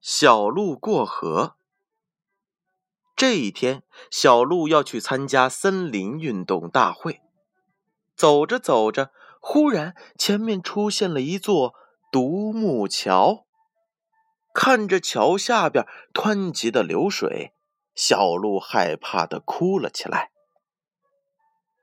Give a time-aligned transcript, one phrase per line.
[0.00, 1.56] 小鹿过河。
[3.14, 7.20] 这一天，小鹿要去参加森林运动大会。
[8.16, 11.74] 走着走着，忽然前面出现了一座
[12.10, 13.44] 独木桥。
[14.54, 17.52] 看着桥下边湍急的流水，
[17.94, 20.30] 小鹿害怕的哭了起来。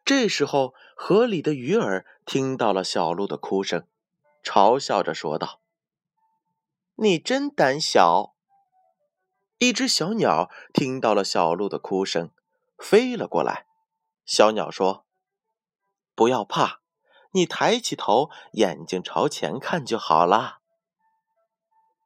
[0.03, 3.85] 这时候，河里的鱼儿听到了小鹿的哭声，
[4.43, 5.61] 嘲笑着说道
[6.97, 8.35] ：“你真胆小。”
[9.59, 12.29] 一只小鸟听到了小鹿的哭声，
[12.77, 13.65] 飞了过来。
[14.23, 15.05] 小鸟说
[16.13, 16.81] ：“不要怕，
[17.31, 20.59] 你抬起头，眼睛朝前看就好了。”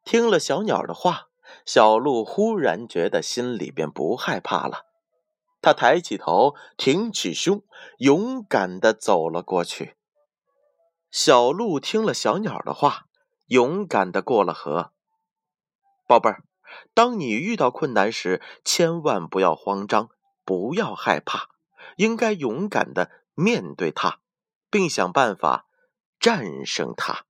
[0.05, 1.27] 听了小鸟的话，
[1.65, 4.85] 小鹿忽然觉得心里边不害怕了。
[5.61, 7.63] 他抬起头，挺起胸，
[7.97, 9.97] 勇敢的走了过去。
[11.11, 13.07] 小鹿听了小鸟的话，
[13.51, 14.93] 勇敢的过了河。
[16.07, 16.45] 宝贝儿。
[16.93, 20.09] 当你遇到困难时，千万不要慌张，
[20.45, 21.49] 不要害怕，
[21.97, 24.19] 应该勇敢的面对它，
[24.69, 25.65] 并想办法
[26.17, 27.25] 战胜它。